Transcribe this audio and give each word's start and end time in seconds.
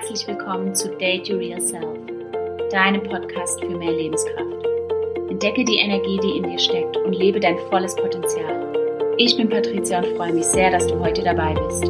herzlich 0.00 0.28
willkommen 0.28 0.76
zu 0.76 0.96
Date 0.96 1.28
Your 1.28 1.40
Real 1.40 1.60
Self, 1.60 1.98
deinem 2.70 3.02
Podcast 3.02 3.58
für 3.60 3.68
mehr 3.68 3.90
Lebenskraft. 3.90 4.64
Entdecke 5.28 5.64
die 5.64 5.78
Energie, 5.78 6.20
die 6.22 6.36
in 6.36 6.44
dir 6.44 6.58
steckt 6.58 6.96
und 6.98 7.14
lebe 7.14 7.40
dein 7.40 7.58
volles 7.68 7.96
Potenzial. 7.96 9.16
Ich 9.18 9.36
bin 9.36 9.48
Patricia 9.48 9.98
und 9.98 10.16
freue 10.16 10.32
mich 10.32 10.44
sehr, 10.44 10.70
dass 10.70 10.86
du 10.86 11.00
heute 11.00 11.24
dabei 11.24 11.52
bist. 11.52 11.88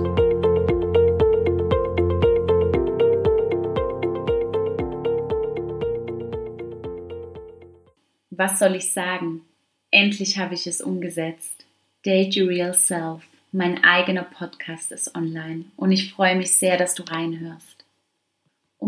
Was 8.31 8.59
soll 8.59 8.77
ich 8.77 8.91
sagen? 8.91 9.43
Endlich 9.91 10.39
habe 10.39 10.55
ich 10.55 10.67
es 10.67 10.81
umgesetzt. 10.81 11.67
Date 12.07 12.39
Your 12.39 12.49
Real 12.49 12.73
Self 12.73 13.23
mein 13.53 13.83
eigener 13.85 14.25
Podcast 14.25 14.93
ist 14.93 15.15
online 15.15 15.65
und 15.77 15.91
ich 15.91 16.13
freue 16.13 16.37
mich 16.37 16.53
sehr, 16.53 16.77
dass 16.77 16.95
du 16.95 17.03
reinhörst. 17.03 17.78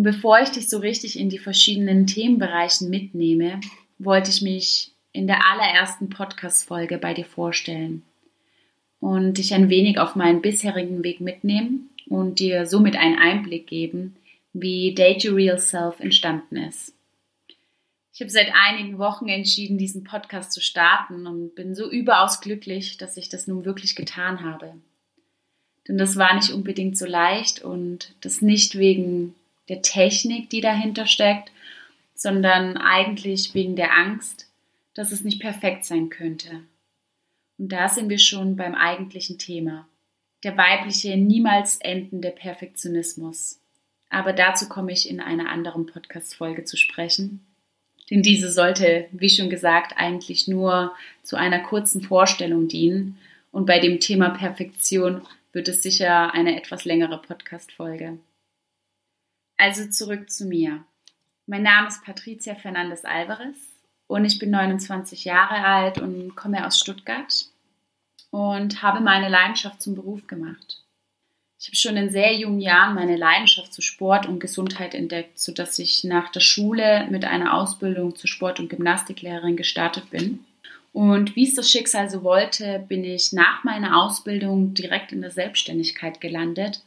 Und 0.00 0.04
bevor 0.04 0.40
ich 0.40 0.48
dich 0.48 0.66
so 0.70 0.78
richtig 0.78 1.18
in 1.18 1.28
die 1.28 1.36
verschiedenen 1.36 2.06
Themenbereichen 2.06 2.88
mitnehme, 2.88 3.60
wollte 3.98 4.30
ich 4.30 4.40
mich 4.40 4.92
in 5.12 5.26
der 5.26 5.44
allerersten 5.46 6.08
Podcast-Folge 6.08 6.96
bei 6.96 7.12
dir 7.12 7.26
vorstellen 7.26 8.00
und 8.98 9.36
dich 9.36 9.52
ein 9.52 9.68
wenig 9.68 9.98
auf 9.98 10.16
meinen 10.16 10.40
bisherigen 10.40 11.04
Weg 11.04 11.20
mitnehmen 11.20 11.90
und 12.08 12.40
dir 12.40 12.64
somit 12.64 12.96
einen 12.96 13.18
Einblick 13.18 13.66
geben, 13.66 14.16
wie 14.54 14.94
Date 14.94 15.26
Your 15.26 15.36
Real 15.36 15.58
Self 15.58 16.00
entstanden 16.00 16.56
ist. 16.56 16.94
Ich 18.14 18.22
habe 18.22 18.30
seit 18.30 18.54
einigen 18.54 18.96
Wochen 18.96 19.28
entschieden, 19.28 19.76
diesen 19.76 20.04
Podcast 20.04 20.52
zu 20.52 20.62
starten 20.62 21.26
und 21.26 21.54
bin 21.54 21.74
so 21.74 21.90
überaus 21.90 22.40
glücklich, 22.40 22.96
dass 22.96 23.18
ich 23.18 23.28
das 23.28 23.46
nun 23.46 23.66
wirklich 23.66 23.96
getan 23.96 24.44
habe. 24.44 24.72
Denn 25.86 25.98
das 25.98 26.16
war 26.16 26.34
nicht 26.34 26.52
unbedingt 26.52 26.96
so 26.96 27.04
leicht 27.04 27.60
und 27.60 28.14
das 28.22 28.40
nicht 28.40 28.78
wegen 28.78 29.34
der 29.70 29.80
Technik, 29.80 30.50
die 30.50 30.60
dahinter 30.60 31.06
steckt, 31.06 31.52
sondern 32.14 32.76
eigentlich 32.76 33.54
wegen 33.54 33.76
der 33.76 33.96
Angst, 33.96 34.48
dass 34.94 35.12
es 35.12 35.24
nicht 35.24 35.40
perfekt 35.40 35.86
sein 35.86 36.10
könnte. 36.10 36.64
Und 37.56 37.70
da 37.70 37.88
sind 37.88 38.08
wir 38.08 38.18
schon 38.18 38.56
beim 38.56 38.74
eigentlichen 38.74 39.38
Thema. 39.38 39.86
Der 40.42 40.56
weibliche, 40.56 41.16
niemals 41.16 41.76
endende 41.76 42.30
Perfektionismus. 42.30 43.60
Aber 44.08 44.32
dazu 44.32 44.68
komme 44.68 44.92
ich 44.92 45.08
in 45.08 45.20
einer 45.20 45.48
anderen 45.48 45.86
Podcast-Folge 45.86 46.64
zu 46.64 46.76
sprechen. 46.76 47.46
Denn 48.10 48.22
diese 48.22 48.50
sollte, 48.50 49.06
wie 49.12 49.30
schon 49.30 49.50
gesagt, 49.50 49.92
eigentlich 49.96 50.48
nur 50.48 50.96
zu 51.22 51.36
einer 51.36 51.60
kurzen 51.60 52.02
Vorstellung 52.02 52.66
dienen. 52.66 53.18
Und 53.52 53.66
bei 53.66 53.78
dem 53.78 54.00
Thema 54.00 54.30
Perfektion 54.30 55.22
wird 55.52 55.68
es 55.68 55.82
sicher 55.82 56.34
eine 56.34 56.56
etwas 56.56 56.84
längere 56.84 57.22
Podcast-Folge. 57.22 58.18
Also 59.60 59.84
zurück 59.90 60.30
zu 60.30 60.46
mir. 60.46 60.84
Mein 61.46 61.64
Name 61.64 61.88
ist 61.88 62.02
Patricia 62.02 62.54
Fernandes 62.54 63.04
Alvarez 63.04 63.58
und 64.06 64.24
ich 64.24 64.38
bin 64.38 64.50
29 64.50 65.26
Jahre 65.26 65.62
alt 65.62 65.98
und 65.98 66.34
komme 66.34 66.66
aus 66.66 66.78
Stuttgart 66.80 67.44
und 68.30 68.82
habe 68.82 69.00
meine 69.00 69.28
Leidenschaft 69.28 69.82
zum 69.82 69.96
Beruf 69.96 70.26
gemacht. 70.26 70.80
Ich 71.58 71.66
habe 71.66 71.76
schon 71.76 71.98
in 71.98 72.08
sehr 72.08 72.34
jungen 72.38 72.62
Jahren 72.62 72.94
meine 72.94 73.18
Leidenschaft 73.18 73.74
zu 73.74 73.82
Sport 73.82 74.24
und 74.24 74.40
Gesundheit 74.40 74.94
entdeckt, 74.94 75.38
sodass 75.38 75.78
ich 75.78 76.04
nach 76.04 76.32
der 76.32 76.40
Schule 76.40 77.06
mit 77.10 77.26
einer 77.26 77.52
Ausbildung 77.52 78.16
zur 78.16 78.28
Sport- 78.28 78.60
und 78.60 78.70
Gymnastiklehrerin 78.70 79.58
gestartet 79.58 80.08
bin. 80.08 80.42
Und 80.94 81.36
wie 81.36 81.46
es 81.46 81.54
das 81.54 81.70
Schicksal 81.70 82.08
so 82.08 82.22
wollte, 82.22 82.82
bin 82.88 83.04
ich 83.04 83.34
nach 83.34 83.62
meiner 83.62 84.02
Ausbildung 84.02 84.72
direkt 84.72 85.12
in 85.12 85.20
der 85.20 85.30
Selbstständigkeit 85.30 86.18
gelandet, 86.22 86.82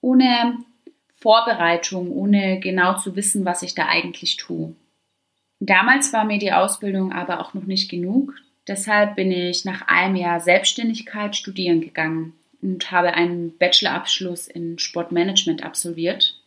ohne 0.00 0.58
Vorbereitung, 1.26 2.12
ohne 2.12 2.60
genau 2.60 2.98
zu 2.98 3.16
wissen, 3.16 3.44
was 3.44 3.62
ich 3.62 3.74
da 3.74 3.88
eigentlich 3.88 4.36
tue. 4.36 4.76
Damals 5.58 6.12
war 6.12 6.24
mir 6.24 6.38
die 6.38 6.52
Ausbildung 6.52 7.10
aber 7.12 7.40
auch 7.40 7.52
noch 7.52 7.64
nicht 7.64 7.90
genug. 7.90 8.32
Deshalb 8.68 9.16
bin 9.16 9.32
ich 9.32 9.64
nach 9.64 9.88
einem 9.88 10.14
Jahr 10.14 10.38
Selbstständigkeit 10.38 11.34
studieren 11.34 11.80
gegangen 11.80 12.32
und 12.62 12.92
habe 12.92 13.14
einen 13.14 13.58
Bachelorabschluss 13.58 14.46
in 14.46 14.78
Sportmanagement 14.78 15.64
absolviert. 15.64 16.40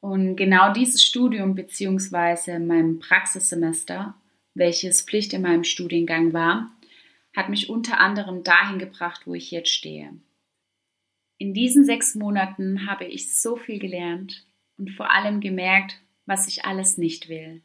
Und 0.00 0.36
genau 0.36 0.72
dieses 0.72 1.04
Studium 1.04 1.54
bzw. 1.54 2.60
mein 2.60 3.00
Praxissemester, 3.00 4.14
welches 4.54 5.02
Pflicht 5.02 5.34
in 5.34 5.42
meinem 5.42 5.64
Studiengang 5.64 6.32
war, 6.32 6.70
hat 7.36 7.50
mich 7.50 7.68
unter 7.68 8.00
anderem 8.00 8.42
dahin 8.42 8.78
gebracht, 8.78 9.26
wo 9.26 9.34
ich 9.34 9.50
jetzt 9.50 9.68
stehe. 9.68 10.12
In 11.38 11.54
diesen 11.54 11.84
sechs 11.84 12.16
Monaten 12.16 12.88
habe 12.88 13.04
ich 13.04 13.38
so 13.40 13.56
viel 13.56 13.78
gelernt 13.78 14.44
und 14.76 14.90
vor 14.90 15.12
allem 15.12 15.40
gemerkt, 15.40 16.00
was 16.26 16.48
ich 16.48 16.64
alles 16.64 16.98
nicht 16.98 17.28
will. 17.28 17.62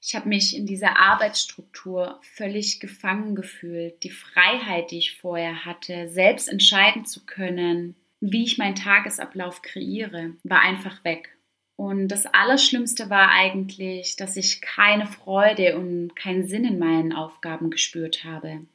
Ich 0.00 0.14
habe 0.14 0.28
mich 0.28 0.54
in 0.54 0.66
dieser 0.66 0.98
Arbeitsstruktur 0.98 2.20
völlig 2.22 2.80
gefangen 2.80 3.34
gefühlt. 3.34 4.02
Die 4.04 4.10
Freiheit, 4.10 4.90
die 4.90 4.98
ich 4.98 5.16
vorher 5.16 5.64
hatte, 5.64 6.08
selbst 6.08 6.48
entscheiden 6.48 7.04
zu 7.04 7.26
können, 7.26 7.96
wie 8.20 8.44
ich 8.44 8.58
meinen 8.58 8.76
Tagesablauf 8.76 9.62
kreiere, 9.62 10.34
war 10.44 10.60
einfach 10.60 11.02
weg. 11.04 11.36
Und 11.76 12.08
das 12.08 12.26
Allerschlimmste 12.26 13.08
war 13.08 13.30
eigentlich, 13.30 14.16
dass 14.16 14.36
ich 14.36 14.60
keine 14.60 15.06
Freude 15.06 15.78
und 15.78 16.14
keinen 16.14 16.46
Sinn 16.46 16.64
in 16.64 16.78
meinen 16.78 17.12
Aufgaben 17.12 17.70
gespürt 17.70 18.24
habe. 18.24 18.66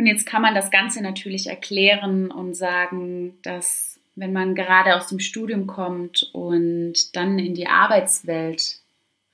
Und 0.00 0.06
jetzt 0.06 0.24
kann 0.24 0.40
man 0.40 0.54
das 0.54 0.70
Ganze 0.70 1.02
natürlich 1.02 1.48
erklären 1.48 2.30
und 2.30 2.54
sagen, 2.54 3.34
dass 3.42 4.00
wenn 4.14 4.32
man 4.32 4.54
gerade 4.54 4.96
aus 4.96 5.08
dem 5.08 5.20
Studium 5.20 5.66
kommt 5.66 6.30
und 6.32 7.14
dann 7.14 7.38
in 7.38 7.52
die 7.52 7.66
Arbeitswelt 7.66 8.80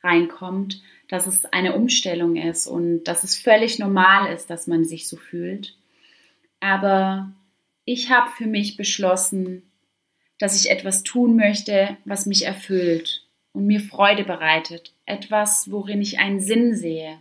reinkommt, 0.03 0.83
dass 1.07 1.29
es 1.29 1.45
eine 1.45 1.77
Umstellung 1.77 2.35
ist 2.35 2.67
und 2.67 3.05
dass 3.05 3.23
es 3.23 3.37
völlig 3.37 3.79
normal 3.79 4.33
ist, 4.35 4.51
dass 4.51 4.67
man 4.67 4.85
sich 4.85 5.07
so 5.07 5.17
fühlt. 5.17 5.77
Aber 6.59 7.31
ich 7.85 8.11
habe 8.11 8.29
für 8.37 8.47
mich 8.47 8.77
beschlossen, 8.77 9.63
dass 10.41 10.61
ich 10.61 10.69
etwas 10.69 11.05
tun 11.05 11.37
möchte, 11.37 11.97
was 12.05 12.27
mich 12.27 12.45
erfüllt 12.45 13.23
und 13.53 13.69
mir 13.69 13.79
Freude 13.79 14.25
bereitet. 14.25 14.95
Etwas, 15.05 15.71
worin 15.71 16.03
ich 16.03 16.19
einen 16.19 16.41
Sinn 16.41 16.75
sehe. 16.75 17.21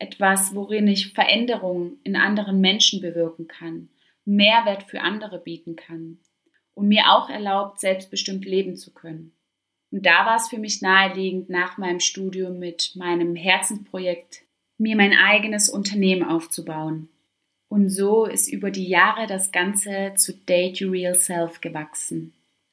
Etwas, 0.00 0.54
worin 0.54 0.86
ich 0.88 1.12
Veränderungen 1.12 1.98
in 2.04 2.16
anderen 2.16 2.60
Menschen 2.60 3.00
bewirken 3.00 3.48
kann. 3.48 3.88
Mehrwert 4.24 4.84
für 4.84 5.00
andere 5.00 5.38
bieten 5.38 5.76
kann. 5.76 6.18
Und 6.74 6.88
mir 6.88 7.10
auch 7.10 7.28
erlaubt, 7.28 7.80
selbstbestimmt 7.80 8.44
leben 8.44 8.76
zu 8.76 8.92
können. 8.92 9.32
Und 9.90 10.04
da 10.04 10.26
war 10.26 10.36
es 10.36 10.48
für 10.48 10.58
mich 10.58 10.82
naheliegend, 10.82 11.48
nach 11.48 11.78
meinem 11.78 12.00
Studium 12.00 12.58
mit 12.58 12.92
meinem 12.94 13.34
Herzensprojekt 13.34 14.42
mir 14.76 14.96
mein 14.96 15.12
eigenes 15.12 15.68
Unternehmen 15.68 16.22
aufzubauen. 16.22 17.08
Und 17.68 17.90
so 17.90 18.24
ist 18.24 18.48
über 18.48 18.70
die 18.70 18.88
Jahre 18.88 19.26
das 19.26 19.52
Ganze 19.52 20.12
zu 20.16 20.32
Date 20.32 20.80
Your 20.80 20.92
Real 20.92 21.14
Self 21.14 21.60
gewachsen. 21.60 22.32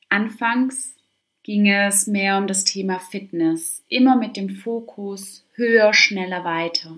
Anfangs 0.10 0.96
ging 1.44 1.68
es 1.68 2.08
mehr 2.08 2.38
um 2.38 2.48
das 2.48 2.64
Thema 2.64 3.00
Fitness, 3.00 3.84
immer 3.90 4.16
mit 4.16 4.38
dem 4.38 4.50
Fokus 4.50 5.46
höher, 5.54 5.94
schneller, 5.94 6.44
weiter. 6.44 6.98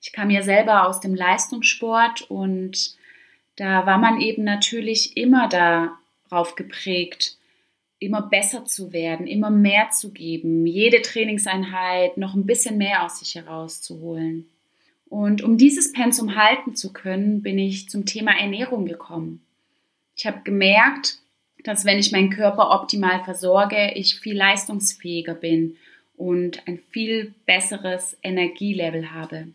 Ich 0.00 0.12
kam 0.12 0.30
ja 0.30 0.42
selber 0.42 0.86
aus 0.86 1.00
dem 1.00 1.14
Leistungssport 1.14 2.22
und 2.30 2.96
da 3.56 3.86
war 3.86 3.98
man 3.98 4.20
eben 4.20 4.44
natürlich 4.44 5.16
immer 5.16 5.48
darauf 5.48 6.54
geprägt, 6.54 7.36
immer 7.98 8.22
besser 8.22 8.66
zu 8.66 8.92
werden, 8.92 9.26
immer 9.26 9.50
mehr 9.50 9.90
zu 9.90 10.12
geben, 10.12 10.66
jede 10.66 11.00
Trainingseinheit 11.02 12.18
noch 12.18 12.34
ein 12.34 12.46
bisschen 12.46 12.76
mehr 12.76 13.04
aus 13.04 13.20
sich 13.20 13.34
herauszuholen. 13.34 14.46
Und 15.08 15.42
um 15.42 15.56
dieses 15.56 15.92
Pensum 15.92 16.36
halten 16.36 16.74
zu 16.74 16.92
können, 16.92 17.42
bin 17.42 17.58
ich 17.58 17.88
zum 17.88 18.04
Thema 18.04 18.38
Ernährung 18.38 18.86
gekommen. 18.86 19.40
Ich 20.16 20.26
habe 20.26 20.40
gemerkt, 20.42 21.18
dass 21.64 21.84
wenn 21.84 21.98
ich 21.98 22.12
meinen 22.12 22.30
Körper 22.30 22.70
optimal 22.70 23.24
versorge, 23.24 23.92
ich 23.94 24.20
viel 24.20 24.36
leistungsfähiger 24.36 25.34
bin 25.34 25.76
und 26.16 26.66
ein 26.66 26.78
viel 26.90 27.34
besseres 27.46 28.16
Energielevel 28.22 29.12
habe. 29.12 29.48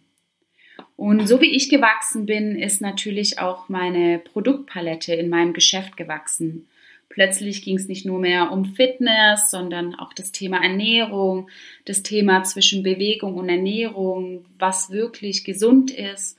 Und 1.01 1.25
so 1.25 1.41
wie 1.41 1.49
ich 1.49 1.69
gewachsen 1.69 2.27
bin, 2.27 2.55
ist 2.55 2.79
natürlich 2.79 3.39
auch 3.39 3.69
meine 3.69 4.19
Produktpalette 4.19 5.15
in 5.15 5.29
meinem 5.29 5.51
Geschäft 5.51 5.97
gewachsen. 5.97 6.67
Plötzlich 7.09 7.63
ging 7.63 7.75
es 7.77 7.87
nicht 7.87 8.05
nur 8.05 8.19
mehr 8.19 8.51
um 8.51 8.75
Fitness, 8.75 9.49
sondern 9.49 9.95
auch 9.95 10.13
das 10.13 10.31
Thema 10.31 10.61
Ernährung, 10.61 11.49
das 11.85 12.03
Thema 12.03 12.43
zwischen 12.43 12.83
Bewegung 12.83 13.33
und 13.33 13.49
Ernährung, 13.49 14.45
was 14.59 14.91
wirklich 14.91 15.43
gesund 15.43 15.89
ist. 15.89 16.37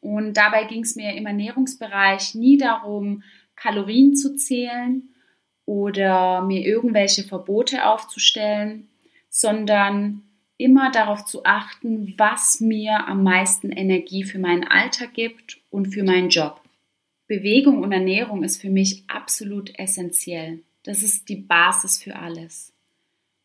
Und 0.00 0.36
dabei 0.36 0.64
ging 0.64 0.82
es 0.82 0.96
mir 0.96 1.14
im 1.14 1.26
Ernährungsbereich 1.26 2.34
nie 2.34 2.58
darum, 2.58 3.22
Kalorien 3.54 4.16
zu 4.16 4.34
zählen 4.34 5.08
oder 5.66 6.42
mir 6.42 6.66
irgendwelche 6.66 7.22
Verbote 7.22 7.86
aufzustellen, 7.86 8.88
sondern 9.28 10.22
immer 10.60 10.90
darauf 10.90 11.24
zu 11.24 11.44
achten, 11.44 12.14
was 12.18 12.60
mir 12.60 13.06
am 13.08 13.22
meisten 13.22 13.72
Energie 13.72 14.24
für 14.24 14.38
meinen 14.38 14.64
Alltag 14.64 15.14
gibt 15.14 15.58
und 15.70 15.92
für 15.92 16.04
meinen 16.04 16.28
Job. 16.28 16.60
Bewegung 17.26 17.82
und 17.82 17.92
Ernährung 17.92 18.42
ist 18.42 18.60
für 18.60 18.70
mich 18.70 19.04
absolut 19.08 19.78
essentiell. 19.78 20.60
Das 20.82 21.02
ist 21.02 21.28
die 21.28 21.36
Basis 21.36 22.02
für 22.02 22.16
alles. 22.16 22.72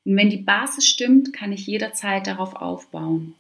Und 0.05 0.17
wenn 0.17 0.29
die 0.29 0.37
Basis 0.37 0.87
stimmt, 0.87 1.33
kann 1.33 1.51
ich 1.51 1.67
jederzeit 1.67 2.27
darauf 2.27 2.55
aufbauen. 2.55 3.35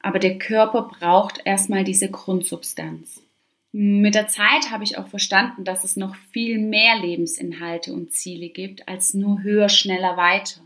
Aber 0.00 0.18
der 0.18 0.38
Körper 0.38 0.82
braucht 0.82 1.40
erstmal 1.44 1.84
diese 1.84 2.10
Grundsubstanz. 2.10 3.22
Mit 3.72 4.14
der 4.14 4.28
Zeit 4.28 4.70
habe 4.70 4.84
ich 4.84 4.98
auch 4.98 5.08
verstanden, 5.08 5.64
dass 5.64 5.84
es 5.84 5.96
noch 5.96 6.16
viel 6.32 6.58
mehr 6.58 6.98
Lebensinhalte 6.98 7.92
und 7.92 8.12
Ziele 8.12 8.48
gibt 8.48 8.88
als 8.88 9.14
nur 9.14 9.42
höher, 9.42 9.68
schneller, 9.68 10.16
weiter. 10.16 10.60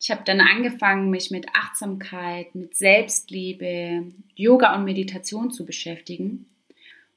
Ich 0.00 0.10
habe 0.10 0.22
dann 0.24 0.40
angefangen, 0.40 1.10
mich 1.10 1.30
mit 1.30 1.46
Achtsamkeit, 1.54 2.54
mit 2.54 2.76
Selbstliebe, 2.76 4.12
Yoga 4.36 4.76
und 4.76 4.84
Meditation 4.84 5.50
zu 5.50 5.66
beschäftigen, 5.66 6.46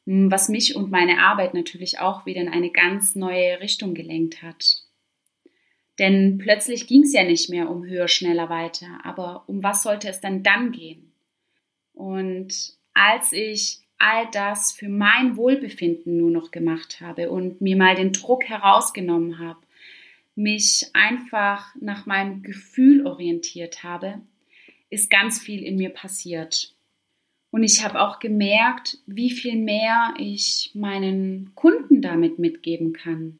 was 0.06 0.50
mich 0.50 0.76
und 0.76 0.90
meine 0.90 1.20
Arbeit 1.20 1.54
natürlich 1.54 2.00
auch 2.00 2.26
wieder 2.26 2.42
in 2.42 2.50
eine 2.50 2.72
ganz 2.72 3.16
neue 3.16 3.60
Richtung 3.62 3.94
gelenkt 3.94 4.42
hat. 4.42 4.84
Denn 6.00 6.40
plötzlich 6.40 6.88
ging 6.88 7.04
es 7.04 7.14
ja 7.14 7.24
nicht 7.24 7.50
mehr 7.50 7.70
um 7.70 7.86
höher, 7.86 8.08
schneller, 8.08 8.50
weiter, 8.50 9.00
aber 9.04 9.44
um 9.46 9.62
was 9.62 9.84
sollte 9.84 10.10
es 10.10 10.20
dann 10.20 10.42
dann 10.42 10.72
gehen? 10.72 11.12
Und 11.94 12.74
als 12.96 13.32
ich 13.32 13.82
all 14.00 14.28
das 14.32 14.72
für 14.72 14.90
mein 14.90 15.38
Wohlbefinden 15.38 16.18
nur 16.18 16.32
noch 16.32 16.50
gemacht 16.50 17.02
habe 17.02 17.30
und 17.30 17.62
mir 17.62 17.76
mal 17.76 17.94
den 17.94 18.14
Druck 18.14 18.46
herausgenommen 18.46 19.38
habe, 19.38 19.60
mich 20.36 20.86
einfach 20.94 21.76
nach 21.80 22.06
meinem 22.06 22.44
Gefühl 22.44 23.06
orientiert 23.06 23.84
habe, 23.84 24.22
ist 24.90 25.10
ganz 25.10 25.40
viel 25.40 25.64
in 25.64 25.78
mir 25.78 25.90
passiert. 25.90 26.74
Und 27.52 27.64
ich 27.64 27.84
habe 27.84 28.02
auch 28.02 28.20
gemerkt, 28.20 28.98
wie 29.06 29.30
viel 29.30 29.58
mehr 29.58 30.14
ich 30.18 30.72
meinen 30.74 31.52
Kunden 31.56 32.02
damit 32.02 32.40
mitgeben 32.40 32.94
kann. 32.94 33.38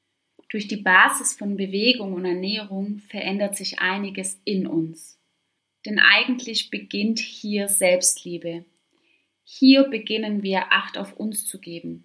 Durch 0.50 0.68
die 0.68 0.78
Basis 0.78 1.34
von 1.34 1.56
Bewegung 1.56 2.14
und 2.14 2.26
Ernährung 2.26 3.00
verändert 3.08 3.56
sich 3.56 3.80
einiges 3.80 4.42
in 4.44 4.68
uns. 4.68 5.18
Denn 5.86 5.98
eigentlich 5.98 6.70
beginnt 6.70 7.20
hier 7.20 7.70
Selbstliebe. 7.70 8.66
Hier 9.46 9.84
beginnen 9.84 10.44
wir 10.44 10.72
Acht 10.72 10.98
auf 10.98 11.18
uns 11.18 11.48
zu 11.48 11.60
geben. 11.60 12.04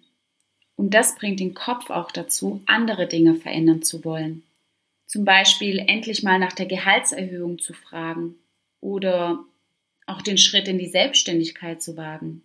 Und 0.77 0.93
das 0.93 1.15
bringt 1.15 1.41
den 1.41 1.53
Kopf 1.53 1.89
auch 1.89 2.11
dazu, 2.11 2.61
andere 2.67 3.07
Dinge 3.07 3.35
verändern 3.35 3.83
zu 3.83 4.05
wollen. 4.05 4.43
Zum 5.07 5.23
Beispiel 5.23 5.79
endlich 5.79 6.21
mal 6.21 6.37
nach 6.37 6.51
der 6.51 6.65
Gehaltserhöhung 6.65 7.59
zu 7.59 7.73
fragen 7.73 8.35
oder 8.81 9.45
auch 10.05 10.21
den 10.21 10.37
Schritt 10.37 10.67
in 10.67 10.77
die 10.77 10.89
Selbstständigkeit 10.89 11.81
zu 11.81 11.95
wagen. 11.95 12.43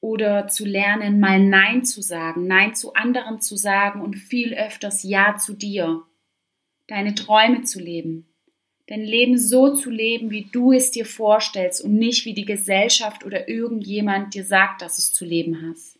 Oder 0.00 0.48
zu 0.48 0.64
lernen, 0.64 1.20
mal 1.20 1.38
Nein 1.38 1.84
zu 1.84 2.02
sagen, 2.02 2.46
Nein 2.46 2.74
zu 2.74 2.94
anderen 2.94 3.40
zu 3.40 3.56
sagen 3.56 4.00
und 4.00 4.16
viel 4.16 4.54
öfters 4.54 5.02
Ja 5.02 5.36
zu 5.36 5.54
dir. 5.54 6.02
Deine 6.88 7.14
Träume 7.14 7.62
zu 7.62 7.78
leben. 7.78 8.26
Dein 8.86 9.04
Leben 9.04 9.38
so 9.38 9.74
zu 9.74 9.90
leben, 9.90 10.30
wie 10.30 10.48
du 10.50 10.72
es 10.72 10.90
dir 10.90 11.06
vorstellst 11.06 11.84
und 11.84 11.94
nicht 11.94 12.24
wie 12.24 12.34
die 12.34 12.44
Gesellschaft 12.44 13.24
oder 13.24 13.48
irgendjemand 13.48 14.34
dir 14.34 14.44
sagt, 14.44 14.82
dass 14.82 14.98
es 14.98 15.12
zu 15.12 15.24
leben 15.24 15.68
hast. 15.68 15.98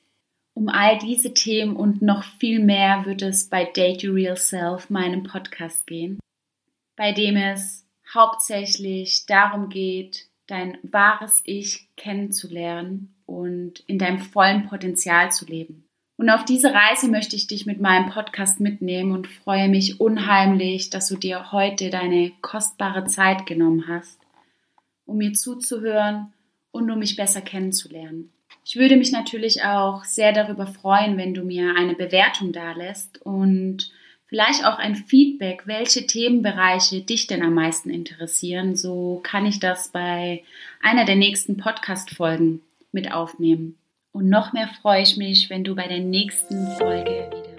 Um 0.54 0.68
all 0.68 0.98
diese 0.98 1.32
Themen 1.32 1.76
und 1.76 2.02
noch 2.02 2.24
viel 2.24 2.60
mehr 2.60 3.04
wird 3.06 3.22
es 3.22 3.48
bei 3.48 3.64
Date 3.64 4.04
Your 4.04 4.14
Real 4.14 4.36
Self, 4.36 4.90
meinem 4.90 5.22
Podcast, 5.22 5.86
gehen, 5.86 6.18
bei 6.94 7.12
dem 7.12 7.36
es 7.36 7.86
hauptsächlich 8.12 9.24
darum 9.26 9.70
geht, 9.70 10.28
dein 10.46 10.76
wahres 10.82 11.40
Ich 11.44 11.88
kennenzulernen 11.96 13.14
und 13.24 13.80
in 13.86 13.98
deinem 13.98 14.18
vollen 14.18 14.68
Potenzial 14.68 15.32
zu 15.32 15.46
leben. 15.46 15.84
Und 16.16 16.28
auf 16.28 16.44
diese 16.44 16.72
Reise 16.72 17.08
möchte 17.08 17.34
ich 17.34 17.46
dich 17.46 17.64
mit 17.64 17.80
meinem 17.80 18.10
Podcast 18.10 18.60
mitnehmen 18.60 19.12
und 19.12 19.26
freue 19.26 19.68
mich 19.68 20.00
unheimlich, 20.00 20.90
dass 20.90 21.08
du 21.08 21.16
dir 21.16 21.50
heute 21.50 21.90
deine 21.90 22.30
kostbare 22.42 23.06
Zeit 23.06 23.46
genommen 23.46 23.88
hast, 23.88 24.20
um 25.06 25.16
mir 25.16 25.32
zuzuhören 25.32 26.32
und 26.70 26.90
um 26.90 26.98
mich 26.98 27.16
besser 27.16 27.40
kennenzulernen. 27.40 28.30
Ich 28.64 28.76
würde 28.76 28.96
mich 28.96 29.10
natürlich 29.10 29.64
auch 29.64 30.04
sehr 30.04 30.32
darüber 30.32 30.66
freuen, 30.66 31.16
wenn 31.16 31.34
du 31.34 31.42
mir 31.42 31.74
eine 31.76 31.94
Bewertung 31.94 32.52
dalässt 32.52 33.20
und 33.22 33.90
vielleicht 34.26 34.64
auch 34.64 34.78
ein 34.78 34.94
Feedback, 34.94 35.62
welche 35.66 36.06
Themenbereiche 36.06 37.00
dich 37.00 37.26
denn 37.26 37.42
am 37.42 37.54
meisten 37.54 37.90
interessieren. 37.90 38.76
So 38.76 39.20
kann 39.24 39.46
ich 39.46 39.58
das 39.58 39.88
bei 39.88 40.44
einer 40.80 41.04
der 41.04 41.16
nächsten 41.16 41.56
Podcast-Folgen 41.56 42.62
mit 42.92 43.12
aufnehmen. 43.12 43.76
Und 44.12 44.28
noch 44.28 44.52
mehr 44.52 44.68
freue 44.80 45.02
ich 45.02 45.16
mich, 45.16 45.50
wenn 45.50 45.64
du 45.64 45.74
bei 45.74 45.88
der 45.88 46.00
nächsten 46.00 46.66
Folge 46.78 47.30
wieder 47.30 47.51